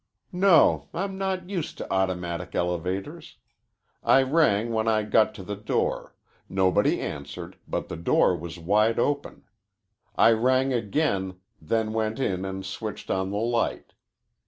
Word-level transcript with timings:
"No. 0.33 0.89
I'm 0.95 1.19
not 1.19 1.47
used 1.47 1.77
to 1.77 1.93
automatic 1.93 2.55
elevators. 2.55 3.35
I 4.03 4.23
rang 4.23 4.73
when 4.73 4.87
I 4.87 5.03
got 5.03 5.35
to 5.35 5.43
the 5.43 5.55
door. 5.55 6.15
Nobody 6.49 6.99
answered, 6.99 7.55
but 7.67 7.87
the 7.87 7.97
door 7.97 8.35
was 8.35 8.57
wide 8.57 8.97
open. 8.97 9.43
I 10.15 10.31
rang 10.31 10.73
again, 10.73 11.39
then 11.61 11.93
went 11.93 12.17
in 12.19 12.45
and 12.45 12.65
switched 12.65 13.11
on 13.11 13.29
the 13.29 13.37
light. 13.37 13.93